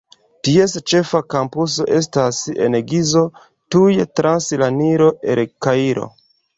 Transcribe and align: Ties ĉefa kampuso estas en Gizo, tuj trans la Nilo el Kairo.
Ties 0.47 0.71
ĉefa 0.91 1.21
kampuso 1.33 1.87
estas 1.99 2.41
en 2.69 2.79
Gizo, 2.95 3.25
tuj 3.77 3.87
trans 4.21 4.53
la 4.67 4.75
Nilo 4.83 5.15
el 5.33 5.49
Kairo. 5.69 6.13